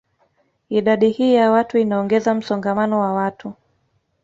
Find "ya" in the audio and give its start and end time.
1.33-1.51